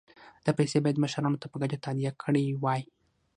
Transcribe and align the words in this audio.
دا 0.45 0.51
پیسې 0.59 0.77
باید 0.83 1.01
مشرانو 1.03 1.41
په 1.51 1.57
ګډه 1.61 1.77
تادیه 1.85 2.11
کړي 2.23 2.45
وای. 2.63 2.81